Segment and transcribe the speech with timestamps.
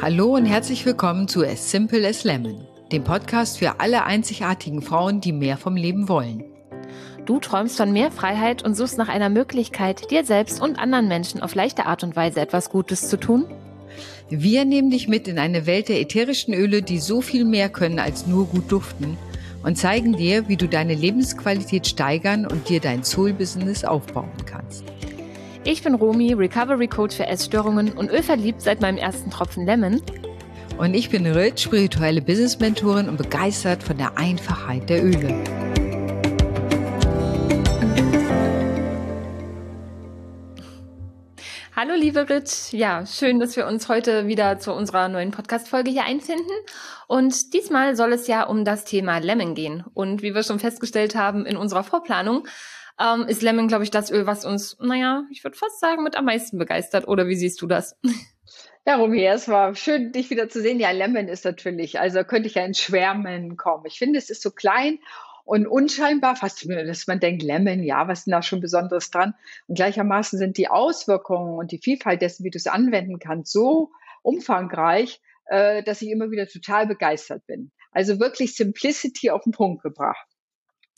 [0.00, 5.20] Hallo und herzlich willkommen zu As Simple as Lemon, dem Podcast für alle einzigartigen Frauen,
[5.20, 6.44] die mehr vom Leben wollen.
[7.26, 11.42] Du träumst von mehr Freiheit und suchst nach einer Möglichkeit, dir selbst und anderen Menschen
[11.42, 13.46] auf leichte Art und Weise etwas Gutes zu tun?
[14.30, 17.98] Wir nehmen dich mit in eine Welt der ätherischen Öle, die so viel mehr können
[17.98, 19.18] als nur gut duften
[19.64, 24.84] und zeigen dir, wie du deine Lebensqualität steigern und dir dein Soul-Business aufbauen kannst.
[25.64, 30.00] Ich bin Romi, Recovery Coach für Essstörungen und ölverliebt seit meinem ersten Tropfen Lemon.
[30.78, 35.44] Und ich bin Rit, spirituelle Business-Mentorin und begeistert von der Einfachheit der Öle.
[41.74, 46.04] Hallo liebe Rit, ja, schön, dass wir uns heute wieder zu unserer neuen Podcast-Folge hier
[46.04, 46.50] einfinden.
[47.06, 49.84] Und diesmal soll es ja um das Thema Lemon gehen.
[49.94, 52.46] Und wie wir schon festgestellt haben in unserer Vorplanung,
[53.00, 56.16] ähm, ist Lemon, glaube ich, das Öl, was uns, naja, ich würde fast sagen, mit
[56.16, 57.08] am meisten begeistert.
[57.08, 57.96] Oder wie siehst du das?
[58.86, 60.80] Ja, Romy, es war schön, dich wieder zu sehen.
[60.80, 63.84] Ja, Lemon ist natürlich, also könnte ich ja in Schwärmen kommen.
[63.84, 64.98] Ich finde, es ist so klein
[65.44, 69.34] und unscheinbar, fast dass man denkt, Lemon, ja, was ist denn da schon Besonderes dran?
[69.66, 73.90] Und gleichermaßen sind die Auswirkungen und die Vielfalt dessen, wie du es anwenden kannst, so
[74.22, 77.70] umfangreich, äh, dass ich immer wieder total begeistert bin.
[77.92, 80.26] Also wirklich Simplicity auf den Punkt gebracht.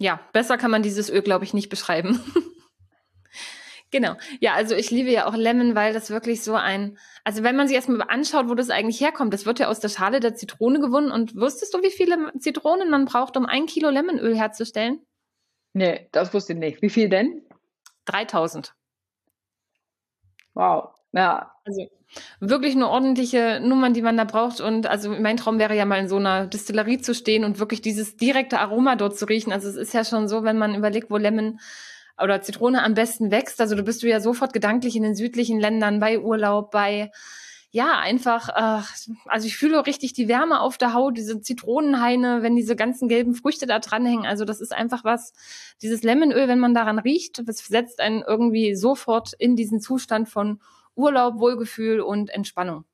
[0.00, 2.24] Ja, besser kann man dieses Öl, glaube ich, nicht beschreiben.
[3.90, 4.14] genau.
[4.40, 7.68] Ja, also ich liebe ja auch Lemon, weil das wirklich so ein, also wenn man
[7.68, 10.80] sich erstmal anschaut, wo das eigentlich herkommt, das wird ja aus der Schale der Zitrone
[10.80, 11.12] gewonnen.
[11.12, 15.04] Und wusstest du, wie viele Zitronen man braucht, um ein Kilo Lemonöl herzustellen?
[15.74, 16.80] Nee, das wusste ich nicht.
[16.80, 17.42] Wie viel denn?
[18.06, 18.74] 3000.
[20.54, 20.94] Wow.
[21.12, 21.52] Ja.
[21.64, 21.88] Also
[22.40, 24.60] wirklich eine ordentliche Nummern, die man da braucht.
[24.60, 27.82] Und also mein Traum wäre ja mal in so einer Distillerie zu stehen und wirklich
[27.82, 29.52] dieses direkte Aroma dort zu riechen.
[29.52, 31.60] Also es ist ja schon so, wenn man überlegt, wo Lemon
[32.20, 33.60] oder Zitrone am besten wächst.
[33.60, 37.10] Also du bist du ja sofort gedanklich in den südlichen Ländern bei Urlaub, bei
[37.72, 38.82] ja, einfach, äh,
[39.26, 43.34] also ich fühle richtig die Wärme auf der Haut, diese Zitronenhaine, wenn diese ganzen gelben
[43.34, 44.26] Früchte da dranhängen.
[44.26, 45.32] Also das ist einfach was,
[45.80, 50.60] dieses Lemonöl, wenn man daran riecht, das setzt einen irgendwie sofort in diesen Zustand von
[51.00, 52.84] Urlaub, Wohlgefühl und Entspannung.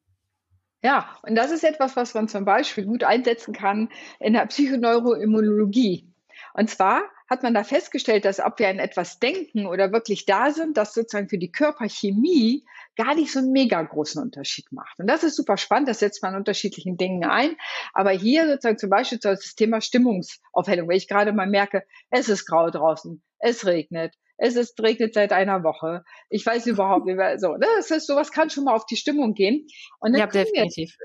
[0.82, 3.88] Ja, und das ist etwas, was man zum Beispiel gut einsetzen kann
[4.20, 6.12] in der Psychoneuroimmunologie.
[6.54, 10.50] Und zwar hat man da festgestellt, dass ob wir an etwas denken oder wirklich da
[10.52, 12.64] sind, das sozusagen für die Körperchemie
[12.96, 14.98] gar nicht so einen mega großen Unterschied macht.
[14.98, 17.56] Und das ist super spannend, das setzt man an unterschiedlichen Dingen ein.
[17.92, 22.46] Aber hier sozusagen zum Beispiel das Thema Stimmungsaufhellung, wenn ich gerade mal merke, es ist
[22.46, 26.04] grau draußen, es regnet, es ist, regnet seit einer Woche.
[26.28, 27.38] Ich weiß überhaupt nicht mehr.
[27.38, 27.66] So, ne?
[27.76, 29.66] das ist, sowas kann schon mal auf die Stimmung gehen.
[30.00, 30.96] Und dann ja, definitiv.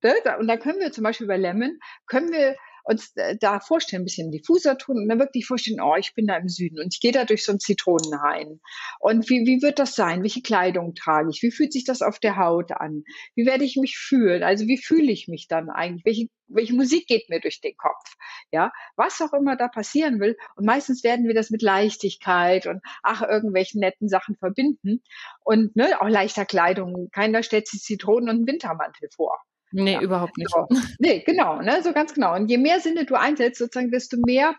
[0.00, 0.38] Wir, ne?
[0.38, 4.04] Und da können wir zum Beispiel bei Lemon, können wir uns äh, da vorstellen, ein
[4.04, 7.00] bisschen diffuser tun und dann wirklich vorstellen, oh, ich bin da im Süden und ich
[7.00, 8.60] gehe da durch so einen Zitronenhain.
[8.98, 10.22] Und wie, wie wird das sein?
[10.22, 11.42] Welche Kleidung trage ich?
[11.42, 13.04] Wie fühlt sich das auf der Haut an?
[13.34, 14.42] Wie werde ich mich fühlen?
[14.42, 16.04] Also wie fühle ich mich dann eigentlich?
[16.04, 18.16] Welche, welche Musik geht mir durch den Kopf?
[18.50, 20.36] Ja, was auch immer da passieren will.
[20.56, 25.02] Und meistens werden wir das mit Leichtigkeit und ach, irgendwelchen netten Sachen verbinden.
[25.44, 27.08] Und ne, auch leichter Kleidung.
[27.12, 29.38] Keiner stellt sich Zitronen und einen Wintermantel vor.
[29.72, 30.52] Nee, ja, überhaupt nicht.
[30.52, 30.68] Genau.
[30.98, 32.34] Nee, genau, ne, so ganz genau.
[32.34, 34.54] Und je mehr Sinne du einsetzt, sozusagen, desto mehr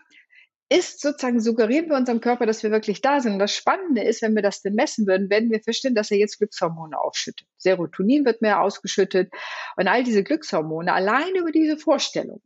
[0.68, 3.34] ist sozusagen, suggerieren wir unserem Körper, dass wir wirklich da sind.
[3.34, 6.16] Und das Spannende ist, wenn wir das denn messen würden, werden wir feststellen, dass er
[6.16, 7.46] jetzt Glückshormone ausschüttet.
[7.58, 9.30] Serotonin wird mehr ausgeschüttet
[9.76, 12.40] und all diese Glückshormone allein über diese Vorstellung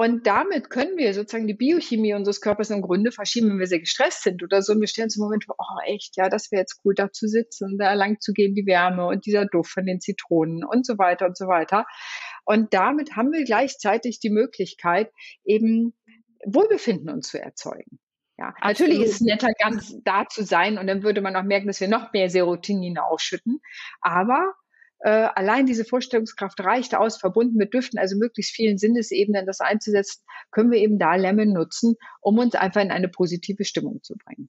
[0.00, 3.80] und damit können wir sozusagen die Biochemie unseres Körpers im Grunde verschieben, wenn wir sehr
[3.80, 4.72] gestresst sind oder so.
[4.72, 7.12] Und wir stellen uns im Moment vor, oh echt, ja, das wäre jetzt cool, da
[7.12, 10.86] zu sitzen, da lang zu gehen, die Wärme und dieser Duft von den Zitronen und
[10.86, 11.84] so weiter und so weiter.
[12.46, 15.12] Und damit haben wir gleichzeitig die Möglichkeit,
[15.44, 15.92] eben
[16.46, 17.98] Wohlbefinden uns zu erzeugen.
[18.38, 18.64] Ja, Absolut.
[18.64, 21.78] natürlich ist es netter, ganz da zu sein und dann würde man auch merken, dass
[21.78, 23.60] wir noch mehr Serotonin ausschütten.
[24.00, 24.54] Aber
[25.00, 30.22] äh, allein diese Vorstellungskraft reicht aus, verbunden mit Düften, also möglichst vielen Sinnesebenen das einzusetzen,
[30.50, 34.48] können wir eben da Lemon nutzen, um uns einfach in eine positive Stimmung zu bringen.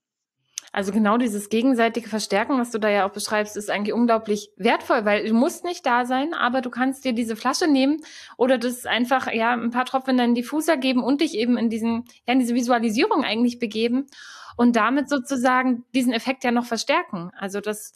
[0.73, 5.03] Also genau dieses gegenseitige Verstärken, was du da ja auch beschreibst, ist eigentlich unglaublich wertvoll,
[5.03, 7.97] weil du musst nicht da sein, aber du kannst dir diese Flasche nehmen
[8.37, 11.69] oder das einfach ja ein paar Tropfen in deinen Diffuser geben und dich eben in
[11.69, 14.07] diesen ja in diese Visualisierung eigentlich begeben
[14.55, 17.31] und damit sozusagen diesen Effekt ja noch verstärken.
[17.37, 17.93] Also das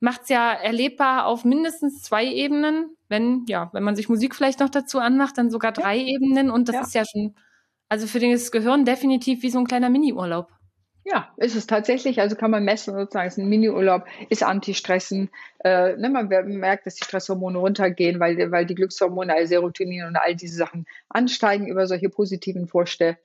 [0.00, 2.96] macht es ja erlebbar auf mindestens zwei Ebenen.
[3.08, 6.06] Wenn, ja, wenn man sich Musik vielleicht noch dazu anmacht, dann sogar drei ja.
[6.06, 6.50] Ebenen.
[6.50, 6.82] Und das ja.
[6.82, 7.34] ist ja schon,
[7.88, 10.52] also für das Gehirn definitiv wie so ein kleiner Mini-Urlaub.
[11.10, 12.20] Ja, ist es tatsächlich.
[12.20, 15.30] Also kann man messen, sozusagen, ist ein Mini-Urlaub, ist Anti-Stressen.
[15.64, 20.16] Äh, ne, man merkt, dass die Stresshormone runtergehen, weil, weil die Glückshormone, also Serotonin und
[20.16, 23.16] all diese Sachen ansteigen über solche positiven Vorstell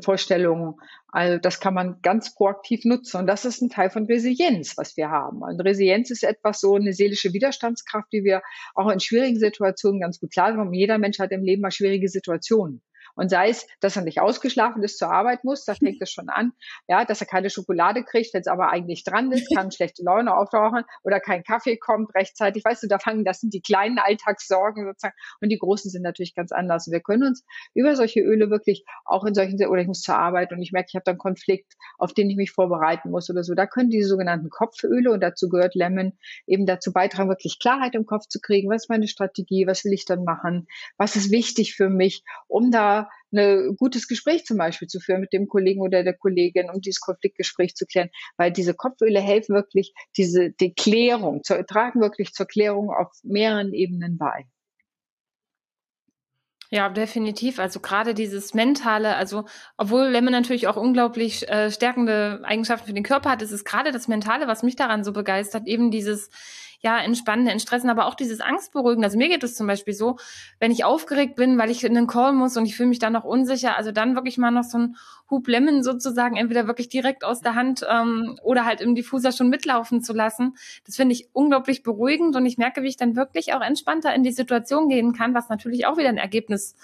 [0.00, 0.74] Vorstellungen.
[1.08, 3.18] Also das kann man ganz proaktiv nutzen.
[3.18, 5.42] Und das ist ein Teil von Resilienz, was wir haben.
[5.42, 8.42] Und Resilienz ist etwas so eine seelische Widerstandskraft, die wir
[8.74, 10.72] auch in schwierigen Situationen ganz gut klar haben.
[10.72, 12.82] Jeder Mensch hat im Leben mal schwierige Situationen.
[13.14, 16.28] Und sei es, dass er nicht ausgeschlafen ist, zur Arbeit muss, da fängt es schon
[16.28, 16.52] an.
[16.88, 20.34] Ja, dass er keine Schokolade kriegt, wenn es aber eigentlich dran ist, kann schlechte Laune
[20.34, 22.64] auftauchen oder kein Kaffee kommt rechtzeitig.
[22.64, 25.14] Weißt du, da fangen, das sind die kleinen Alltagssorgen sozusagen.
[25.40, 26.86] Und die großen sind natürlich ganz anders.
[26.86, 27.44] Und wir können uns
[27.74, 30.88] über solche Öle wirklich auch in solchen, oder ich muss zur Arbeit und ich merke,
[30.88, 33.54] ich habe da einen Konflikt, auf den ich mich vorbereiten muss oder so.
[33.54, 36.12] Da können diese sogenannten Kopföle, und dazu gehört Lemon,
[36.46, 38.70] eben dazu beitragen, wirklich Klarheit im Kopf zu kriegen.
[38.70, 39.66] Was ist meine Strategie?
[39.66, 40.66] Was will ich dann machen?
[40.96, 43.01] Was ist wichtig für mich, um da
[43.32, 47.00] ein gutes Gespräch zum Beispiel zu führen mit dem Kollegen oder der Kollegin, um dieses
[47.00, 52.46] Konfliktgespräch zu klären, weil diese Kopföle helfen wirklich, diese die Klärung, zu, tragen wirklich zur
[52.46, 54.46] Klärung auf mehreren Ebenen bei.
[56.74, 57.58] Ja, definitiv.
[57.58, 59.44] Also gerade dieses mentale, also
[59.76, 63.92] obwohl Lemon natürlich auch unglaublich äh, stärkende Eigenschaften für den Körper hat, ist es gerade
[63.92, 66.30] das Mentale, was mich daran so begeistert, eben dieses
[66.82, 69.04] ja, entspannen, entstressen, aber auch dieses Angstberuhigen.
[69.04, 70.16] Also mir geht es zum Beispiel so,
[70.58, 73.12] wenn ich aufgeregt bin, weil ich in einen Call muss und ich fühle mich dann
[73.12, 74.96] noch unsicher, also dann wirklich mal noch so ein
[75.30, 75.46] Hub
[75.80, 80.12] sozusagen entweder wirklich direkt aus der Hand ähm, oder halt im Diffuser schon mitlaufen zu
[80.12, 80.56] lassen.
[80.84, 84.24] Das finde ich unglaublich beruhigend und ich merke, wie ich dann wirklich auch entspannter in
[84.24, 86.74] die Situation gehen kann, was natürlich auch wieder ein Ergebnis,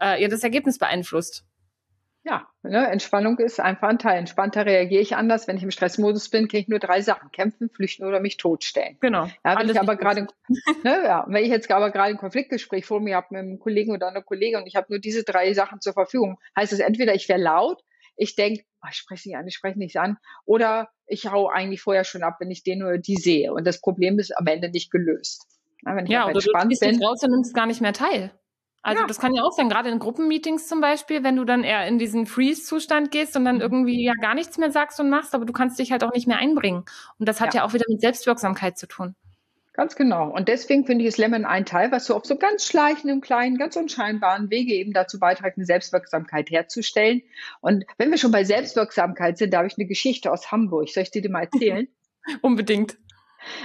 [0.00, 1.44] äh, ja, das Ergebnis beeinflusst.
[2.24, 4.18] Ja, ne, Entspannung ist einfach ein Teil.
[4.18, 5.48] Entspannter reagiere ich anders.
[5.48, 8.98] Wenn ich im Stressmodus bin, kann ich nur drei Sachen: kämpfen, flüchten oder mich totstellen.
[9.00, 9.26] Genau.
[9.44, 10.26] Ja, wenn ich aber gerade,
[10.84, 13.92] ne, ja, wenn ich jetzt aber gerade ein Konfliktgespräch vor mir habe mit einem Kollegen
[13.92, 17.14] oder einer Kollegin und ich habe nur diese drei Sachen zur Verfügung, heißt es entweder
[17.14, 17.82] ich wäre laut,
[18.16, 21.80] ich denke, oh, ich spreche nicht an, ich spreche nichts an, oder ich hau eigentlich
[21.80, 23.52] vorher schon ab, wenn ich den oder die sehe.
[23.52, 25.46] Und das Problem ist am Ende nicht gelöst.
[25.86, 28.32] Ja, wenn ich ja, oder entspannt du bin, raus und nimmst gar nicht mehr teil.
[28.82, 29.06] Also ja.
[29.06, 31.98] das kann ja auch sein, gerade in Gruppenmeetings zum Beispiel, wenn du dann eher in
[31.98, 33.62] diesen Freeze-Zustand gehst und dann mhm.
[33.62, 36.26] irgendwie ja gar nichts mehr sagst und machst, aber du kannst dich halt auch nicht
[36.26, 36.84] mehr einbringen.
[37.18, 39.14] Und das hat ja, ja auch wieder mit Selbstwirksamkeit zu tun.
[39.78, 40.28] Ganz genau.
[40.28, 43.58] Und deswegen finde ich es Lemon ein Teil, was so auf so ganz schleichenden, kleinen,
[43.58, 47.22] ganz unscheinbaren Wege eben dazu beiträgt, eine Selbstwirksamkeit herzustellen.
[47.60, 50.88] Und wenn wir schon bei Selbstwirksamkeit sind, da habe ich eine Geschichte aus Hamburg.
[50.88, 51.86] Soll ich dir die mal erzählen?
[52.42, 52.98] Unbedingt.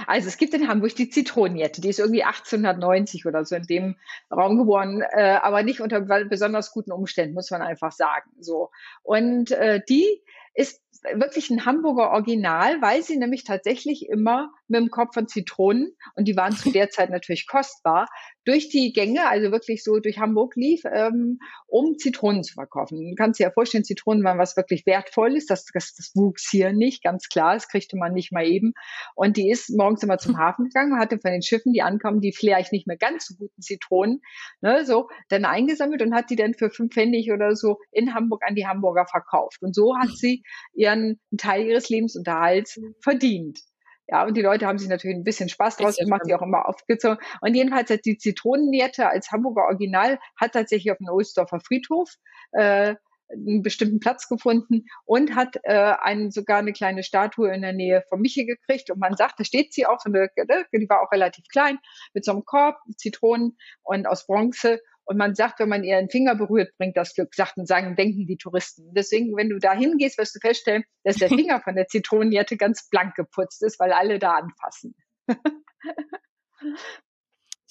[0.06, 3.96] Also es gibt in Hamburg die Zitronenjette, die ist irgendwie 1890 oder so in dem
[4.30, 8.30] Raum geboren, äh, aber nicht unter besonders guten Umständen, muss man einfach sagen.
[8.40, 8.70] So
[9.02, 10.22] und äh, die
[10.54, 10.80] ist
[11.12, 16.26] wirklich ein Hamburger Original, weil sie nämlich tatsächlich immer mit dem Kopf von Zitronen, und
[16.26, 18.08] die waren zu der Zeit natürlich kostbar,
[18.44, 22.98] durch die Gänge, also wirklich so durch Hamburg lief, ähm, um Zitronen zu verkaufen.
[22.98, 25.46] Du kannst dir ja vorstellen, Zitronen waren was wirklich Wertvolles.
[25.46, 27.54] Das, das, das wuchs hier nicht, ganz klar.
[27.54, 28.74] Das kriegte man nicht mal eben.
[29.14, 32.32] Und die ist morgens immer zum Hafen gegangen, hatte von den Schiffen, die ankamen, die
[32.32, 34.20] vielleicht nicht mehr ganz so guten Zitronen,
[34.60, 38.42] ne, so, dann eingesammelt und hat die dann für fünf Pfennig oder so in Hamburg
[38.46, 39.62] an die Hamburger verkauft.
[39.62, 40.42] Und so hat sie
[40.74, 43.60] ihren Teil ihres Lebensunterhalts verdient.
[44.06, 46.68] Ja, und die Leute haben sich natürlich ein bisschen Spaß draus gemacht, die auch immer
[46.68, 47.18] aufgezogen.
[47.40, 52.10] Und jedenfalls hat die Zitronennierte als Hamburger Original hat tatsächlich auf dem Ohlsdorfer Friedhof
[52.52, 52.96] äh,
[53.30, 58.04] einen bestimmten Platz gefunden und hat äh, einen, sogar eine kleine Statue in der Nähe
[58.08, 58.90] von Michel gekriegt.
[58.90, 61.78] Und man sagt, da steht sie auch, so eine, ne, die war auch relativ klein,
[62.12, 64.80] mit so einem Korb, Zitronen und aus Bronze.
[65.06, 68.38] Und man sagt, wenn man ihren Finger berührt, bringt das Glück, sagten, sagen, denken die
[68.38, 68.92] Touristen.
[68.94, 72.88] Deswegen, wenn du da hingehst, wirst du feststellen, dass der Finger von der Zitronenjette ganz
[72.88, 74.94] blank geputzt ist, weil alle da anfassen.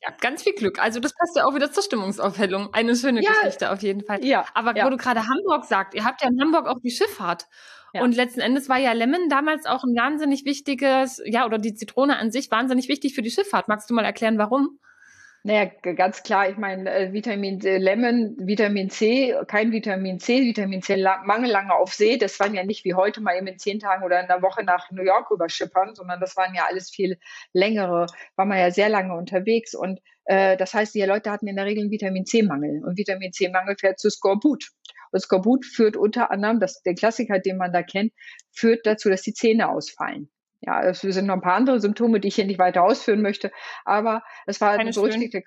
[0.05, 0.81] Ja, ganz viel Glück.
[0.81, 2.73] Also das passt ja auch wieder zur Stimmungsaufhellung.
[2.73, 4.23] Eine schöne ja, Geschichte auf jeden Fall.
[4.23, 4.85] Ja, Aber ja.
[4.85, 7.47] wo du gerade Hamburg sagst, ihr habt ja in Hamburg auch die Schifffahrt.
[7.93, 8.01] Ja.
[8.01, 12.17] Und letzten Endes war ja Lemon damals auch ein wahnsinnig wichtiges, ja, oder die Zitrone
[12.17, 13.69] an sich wahnsinnig wichtig für die Schifffahrt.
[13.69, 14.77] Magst du mal erklären, warum?
[15.45, 20.81] Naja, ganz klar, ich meine, äh, Vitamin äh, Lemon, Vitamin C, kein Vitamin C, Vitamin
[20.81, 20.95] C
[21.25, 24.05] Mangel lange auf See, das waren ja nicht wie heute mal eben in zehn Tagen
[24.05, 27.19] oder in einer Woche nach New York überschippern, sondern das waren ja alles viel
[27.51, 28.05] längere,
[28.37, 31.65] war man ja sehr lange unterwegs und äh, das heißt, die Leute hatten in der
[31.65, 34.69] Regel einen Vitamin C-Mangel und Vitamin C-Mangel fährt zu Skorbut.
[35.11, 38.13] Und Skorbut führt unter anderem, das der Klassiker, den man da kennt,
[38.51, 40.29] führt dazu, dass die Zähne ausfallen.
[40.65, 43.51] Ja, es sind noch ein paar andere Symptome, die ich hier nicht weiter ausführen möchte,
[43.83, 45.45] aber es war Keine so richtig,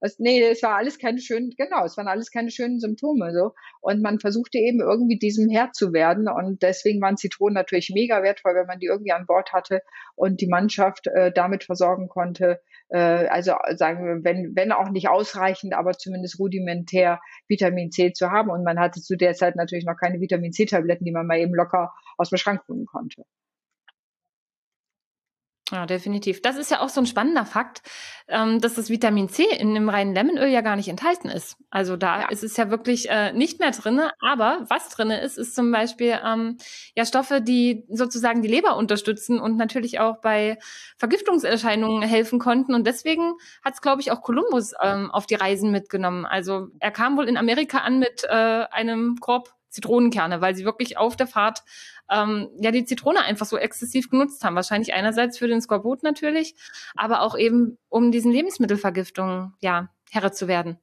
[0.00, 3.54] es, nee, es war alles keine schönen, genau, es waren alles keine schönen Symptome so.
[3.80, 6.28] Und man versuchte eben irgendwie diesem Herr zu werden.
[6.28, 9.82] Und deswegen waren Zitronen natürlich mega wertvoll, wenn man die irgendwie an Bord hatte
[10.14, 12.60] und die Mannschaft äh, damit versorgen konnte.
[12.90, 18.30] Äh, also sagen wir, wenn, wenn auch nicht ausreichend, aber zumindest rudimentär Vitamin C zu
[18.30, 18.50] haben.
[18.50, 21.54] Und man hatte zu der Zeit natürlich noch keine Vitamin C-Tabletten, die man mal eben
[21.54, 23.24] locker aus dem Schrank holen konnte.
[25.70, 26.40] Ja, definitiv.
[26.40, 27.82] Das ist ja auch so ein spannender Fakt,
[28.26, 31.58] ähm, dass das Vitamin C in dem reinen Lemonöl ja gar nicht enthalten ist.
[31.68, 32.28] Also da ja.
[32.30, 34.12] ist es ja wirklich äh, nicht mehr drinne.
[34.20, 36.56] Aber was drinne ist, ist zum Beispiel ähm,
[36.96, 40.58] ja Stoffe, die sozusagen die Leber unterstützen und natürlich auch bei
[40.96, 42.74] Vergiftungserscheinungen helfen konnten.
[42.74, 46.24] Und deswegen hat es, glaube ich, auch Kolumbus ähm, auf die Reisen mitgenommen.
[46.24, 50.96] Also er kam wohl in Amerika an mit äh, einem Korb Zitronenkerne, weil sie wirklich
[50.96, 51.62] auf der Fahrt
[52.10, 54.56] ähm, ja die Zitrone einfach so exzessiv genutzt haben.
[54.56, 56.54] Wahrscheinlich einerseits für den Skorbut natürlich,
[56.94, 60.78] aber auch eben um diesen Lebensmittelvergiftungen ja Herre zu werden.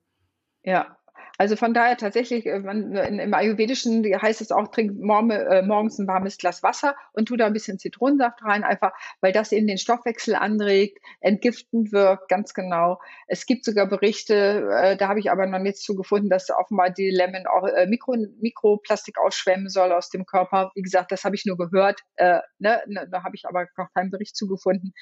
[0.63, 0.97] Ja,
[1.37, 6.07] also von daher tatsächlich, äh, man, im Ayurvedischen heißt es auch, trink äh, morgens ein
[6.07, 9.77] warmes Glas Wasser und tu da ein bisschen Zitronensaft rein, einfach weil das eben den
[9.77, 12.99] Stoffwechsel anregt, entgiftend wirkt, ganz genau.
[13.27, 16.89] Es gibt sogar Berichte, äh, da habe ich aber noch nichts zu gefunden, dass offenbar
[16.89, 20.71] die Lemon auch Mikro, Mikroplastik ausschwemmen soll aus dem Körper.
[20.75, 23.91] Wie gesagt, das habe ich nur gehört, äh, ne, ne da habe ich aber noch
[23.93, 24.93] keinen Bericht zu gefunden.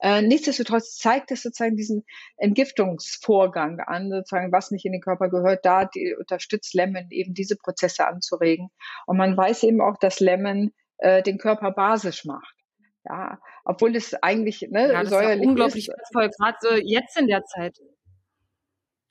[0.00, 2.04] Äh, nichtsdestotrotz zeigt es sozusagen diesen
[2.36, 5.64] Entgiftungsvorgang an, sozusagen, was nicht in den Körper gehört.
[5.64, 8.68] Da die, unterstützt Lemon eben diese Prozesse anzuregen.
[9.06, 12.54] Und man weiß eben auch, dass Lemon äh, den Körper basisch macht.
[13.08, 15.44] Ja, obwohl es eigentlich ne, ja, das säuerlich ist.
[15.44, 17.78] Ja unglaublich wertvoll, gerade so jetzt in der Zeit.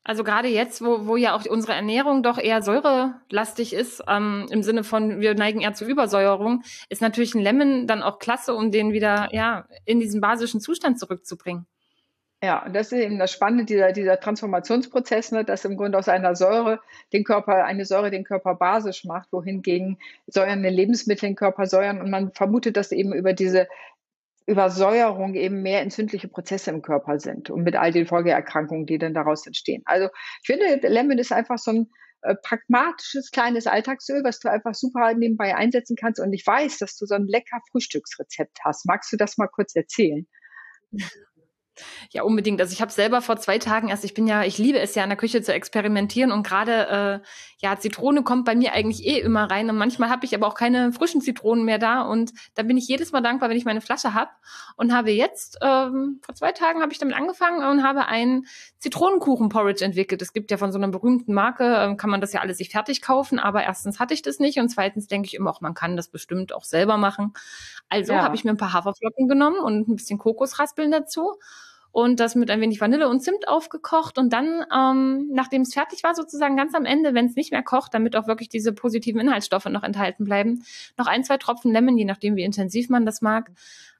[0.07, 4.61] Also gerade jetzt, wo, wo ja auch unsere Ernährung doch eher säurelastig ist, ähm, im
[4.61, 8.71] Sinne von, wir neigen eher zur Übersäuerung, ist natürlich ein Lemon dann auch klasse, um
[8.71, 11.65] den wieder ja, in diesen basischen Zustand zurückzubringen.
[12.43, 16.07] Ja, und das ist eben das Spannende, dieser, dieser Transformationsprozess, ne, dass im Grunde aus
[16.07, 16.79] einer Säure
[17.11, 19.97] den Körper, eine Säure den Körper basisch macht, wohingegen
[20.27, 21.99] säuernde Lebensmittel den Körper säuern.
[21.99, 23.67] Und man vermutet, dass eben über diese
[24.47, 29.13] Übersäuerung eben mehr entzündliche Prozesse im Körper sind und mit all den Folgeerkrankungen, die dann
[29.13, 29.81] daraus entstehen.
[29.85, 30.09] Also
[30.43, 31.89] ich finde, Lemon ist einfach so ein
[32.21, 36.19] äh, pragmatisches kleines Alltagsöl, was du einfach super nebenbei einsetzen kannst.
[36.19, 38.85] Und ich weiß, dass du so ein lecker Frühstücksrezept hast.
[38.85, 40.27] Magst du das mal kurz erzählen?
[42.11, 42.61] Ja, unbedingt.
[42.61, 45.03] Also ich habe selber vor zwei Tagen erst, ich bin ja, ich liebe es ja
[45.03, 47.27] in der Küche zu experimentieren und gerade äh,
[47.59, 50.55] ja, Zitrone kommt bei mir eigentlich eh immer rein und manchmal habe ich aber auch
[50.55, 53.81] keine frischen Zitronen mehr da und da bin ich jedes Mal dankbar, wenn ich meine
[53.81, 54.29] Flasche habe
[54.75, 58.45] und habe jetzt ähm, vor zwei Tagen habe ich damit angefangen und habe einen
[58.79, 60.21] Zitronenkuchen-Porridge entwickelt.
[60.21, 62.69] Es gibt ja von so einer berühmten Marke, ähm, kann man das ja alles sich
[62.69, 65.73] fertig kaufen, aber erstens hatte ich das nicht und zweitens denke ich immer auch, man
[65.73, 67.33] kann das bestimmt auch selber machen.
[67.89, 68.23] Also ja.
[68.23, 71.35] habe ich mir ein paar Haferflocken genommen und ein bisschen Kokosraspeln dazu
[71.95, 76.03] und das mit ein wenig Vanille und Zimt aufgekocht und dann, ähm, nachdem es fertig
[76.03, 79.21] war, sozusagen ganz am Ende, wenn es nicht mehr kocht, damit auch wirklich diese positiven
[79.21, 80.65] Inhaltsstoffe noch enthalten bleiben,
[80.97, 83.49] noch ein, zwei Tropfen Lemon, je nachdem wie intensiv man das mag,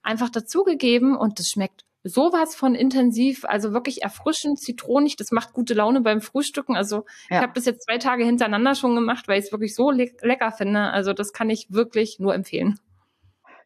[0.02, 5.72] einfach dazugegeben und das schmeckt sowas von intensiv, also wirklich erfrischend, zitronig, das macht gute
[5.72, 6.76] Laune beim Frühstücken.
[6.76, 7.38] Also ja.
[7.38, 10.10] ich habe das jetzt zwei Tage hintereinander schon gemacht, weil ich es wirklich so le
[10.20, 10.80] lecker finde.
[10.80, 12.78] Also das kann ich wirklich nur empfehlen.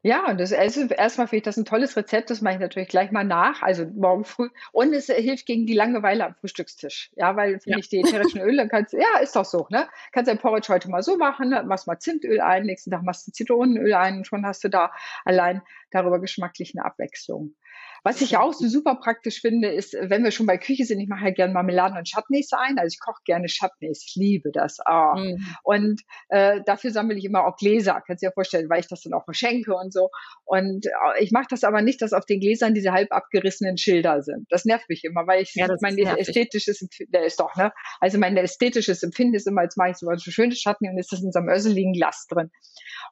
[0.03, 2.89] Ja, und das also erstmal finde ich das ein tolles Rezept, das mache ich natürlich
[2.89, 4.49] gleich mal nach, also morgen früh.
[4.73, 7.11] Und es hilft gegen die Langeweile am Frühstückstisch.
[7.17, 7.79] Ja, weil finde ja.
[7.79, 9.89] ich die ätherischen Öle, kannst ja, ist doch so, ne?
[10.13, 11.63] Kannst dein Porridge heute mal so machen, ne?
[11.65, 14.91] machst mal Zimtöl ein, nächsten Tag machst du Zitronenöl ein und schon hast du da
[15.27, 15.61] allein
[15.91, 17.55] darüber geschmacklich eine Abwechslung.
[18.03, 21.09] Was ich auch so super praktisch finde, ist, wenn wir schon bei Küche sind, ich
[21.09, 22.79] mache ja gerne Marmeladen und Chutneys ein.
[22.79, 24.79] Also ich koche gerne Chutneys, ich liebe das.
[24.89, 25.19] Oh.
[25.19, 25.47] Mhm.
[25.63, 29.03] Und äh, dafür sammle ich immer auch Gläser, kannst du dir vorstellen, weil ich das
[29.03, 30.09] dann auch verschenke und so.
[30.45, 34.23] Und äh, ich mache das aber nicht, dass auf den Gläsern diese halb abgerissenen Schilder
[34.23, 34.47] sind.
[34.49, 37.73] Das nervt mich immer, weil ich ja, mein ästhetisches der ist doch, ne?
[38.01, 41.13] Also mein ästhetisches Empfinden ist immer, jetzt mache ich so ein schönes Chutney und ist
[41.13, 42.51] das in so einem össeligen Glas drin.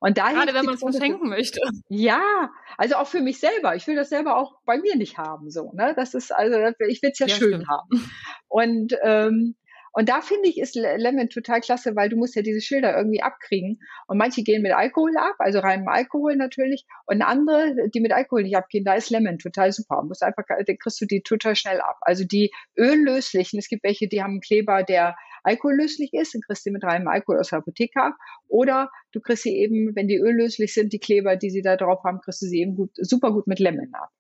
[0.01, 1.61] Und da Gerade wenn man es verschenken möchte.
[1.89, 3.75] Ja, also auch für mich selber.
[3.77, 5.51] Ich will das selber auch bei mir nicht haben.
[5.51, 5.95] So, ne?
[5.97, 6.57] Das ist also,
[6.89, 7.69] ich will es ja, ja, schön stimmt.
[7.69, 8.11] haben.
[8.49, 9.57] Und ähm,
[9.93, 13.21] und da finde ich, ist Lemon total klasse, weil du musst ja diese Schilder irgendwie
[13.21, 13.81] abkriegen.
[14.07, 16.85] Und manche gehen mit Alkohol ab, also reinem Alkohol natürlich.
[17.07, 20.03] Und andere, die mit Alkohol nicht abgehen, da ist Lemon total super.
[20.05, 21.97] Musst einfach, dann kriegst du die total schnell ab.
[22.03, 26.65] Also die öllöslichen, es gibt welche, die haben einen Kleber, der alkohollöslich ist, dann kriegst
[26.65, 28.15] du die mit reinem Alkohol aus der Apotheke ab.
[28.49, 32.03] Oder du kriegst sie eben, wenn die öllöslich sind, die Kleber, die sie da drauf
[32.05, 34.11] haben, kriegst du sie eben gut, super gut mit Lemon ab.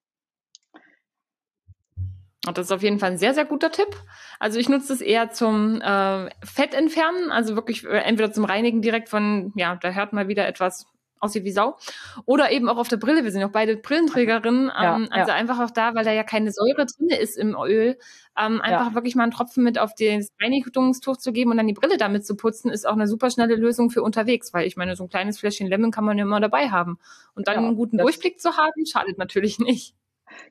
[2.46, 3.94] Und das ist auf jeden Fall ein sehr, sehr guter Tipp.
[4.38, 8.80] Also ich nutze es eher zum äh, Fett entfernen, also wirklich äh, entweder zum Reinigen
[8.80, 10.87] direkt von, ja, da hört mal wieder etwas
[11.20, 11.76] aussieht wie Sau.
[12.25, 13.25] Oder eben auch auf der Brille.
[13.25, 14.68] Wir sind auch beide Brillenträgerinnen.
[14.68, 15.37] Ja, ähm, also ja.
[15.37, 17.98] einfach auch da, weil da ja keine Säure drin ist im Öl,
[18.38, 18.94] ähm, einfach Ja.
[18.94, 22.25] wirklich mal einen Tropfen mit auf das Reinigungstuch zu geben und dann die Brille damit
[22.25, 25.08] zu putzen, ist auch eine super schnelle Lösung für unterwegs, weil ich meine, so ein
[25.08, 26.98] kleines Fläschchen Lemon kann man ja immer dabei haben.
[27.34, 29.94] Und dann einen guten Durchblick zu haben, schadet natürlich nicht.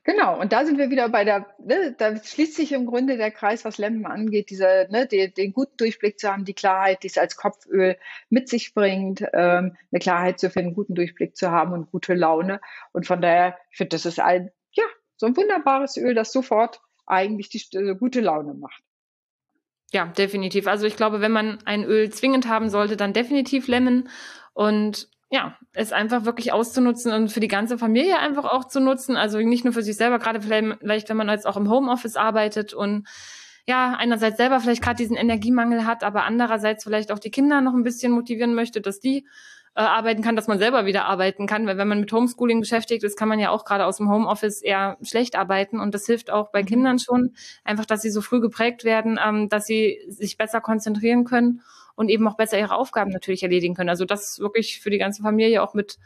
[0.04, 3.30] Genau, und da sind wir wieder bei der, ne, da schließt sich im Grunde der
[3.30, 7.08] Kreis, was Lemon angeht, dieser, ne, den, den guten Durchblick zu haben, die Klarheit, die
[7.08, 7.98] es als Kopföl
[8.30, 12.60] mit sich bringt, ähm, eine Klarheit zu finden, guten Durchblick zu haben und gute Laune.
[12.92, 14.84] Und von daher, ich finde, das ist ein, ja,
[15.16, 18.82] so ein wunderbares Öl, das sofort eigentlich die äh, gute Laune macht.
[19.92, 20.66] Ja, definitiv.
[20.66, 24.08] Also ich glaube, wenn man ein Öl zwingend haben sollte, dann definitiv Lemon
[24.52, 29.16] und ja, es einfach wirklich auszunutzen und für die ganze Familie einfach auch zu nutzen.
[29.16, 32.72] Also nicht nur für sich selber, gerade vielleicht, wenn man jetzt auch im Homeoffice arbeitet
[32.72, 33.06] und
[33.66, 37.74] ja, einerseits selber vielleicht gerade diesen Energiemangel hat, aber andererseits vielleicht auch die Kinder noch
[37.74, 39.26] ein bisschen motivieren möchte, dass die
[39.74, 41.66] äh, arbeiten kann, dass man selber wieder arbeiten kann.
[41.66, 44.62] Weil wenn man mit Homeschooling beschäftigt ist, kann man ja auch gerade aus dem Homeoffice
[44.62, 45.78] eher schlecht arbeiten.
[45.80, 46.66] Und das hilft auch bei Mhm.
[46.66, 51.24] Kindern schon, einfach, dass sie so früh geprägt werden, ähm, dass sie sich besser konzentrieren
[51.24, 51.60] können
[51.98, 53.88] und eben auch besser ihre Aufgaben natürlich erledigen können.
[53.88, 55.98] Also das wirklich für die ganze Familie auch mit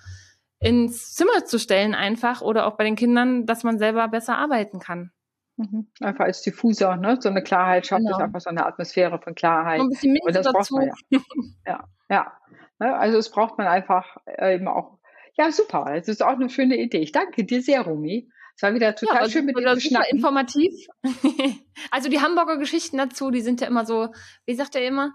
[0.59, 4.79] ins Zimmer zu stellen einfach oder auch bei den Kindern, dass man selber besser arbeiten
[4.79, 5.11] kann.
[5.59, 5.89] Mhm.
[6.01, 7.19] Einfach als Diffuser, ne?
[7.21, 8.17] So eine Klarheit schafft Genau.
[8.17, 9.79] es einfach so eine Atmosphäre von Klarheit.
[9.79, 10.75] Noch ein bisschen Und Minze das braucht dazu.
[10.77, 11.21] man ja.
[11.67, 12.33] Ja, ja.
[12.79, 14.99] Ne, Also es braucht man einfach äh, eben auch.
[15.37, 15.93] Ja, super.
[15.95, 17.01] Es ist auch eine schöne Idee.
[17.01, 18.31] Ich danke dir sehr, Rumi.
[18.57, 20.87] Es war wieder total aber schön mit dir super informativ.
[21.91, 24.09] also die Hamburger Geschichten dazu, die sind ja immer so,
[24.47, 25.15] wie sagt er immer?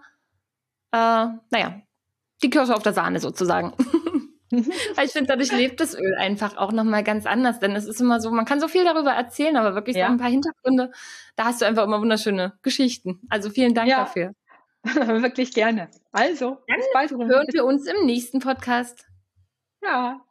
[0.91, 1.81] Äh, naja,
[2.43, 3.73] die Kirsche auf der Sahne sozusagen.
[4.49, 7.59] Ich finde, dadurch lebt das Öl einfach auch nochmal ganz anders.
[7.59, 10.05] Denn es ist immer so, man kann so viel darüber erzählen, aber wirklich Ja.
[10.07, 10.89] so ein paar Hintergründe,
[11.35, 13.19] da hast du einfach immer wunderschöne Geschichten.
[13.29, 13.97] Also vielen Dank Ja.
[13.99, 14.31] dafür.
[14.85, 15.89] Wirklich gerne.
[16.13, 17.11] Also, Dann bis bald.
[17.11, 19.05] Hören wir uns im nächsten Podcast.
[19.83, 20.21] Ja.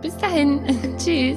[0.00, 0.64] Bis dahin.
[0.98, 1.36] Tschüss.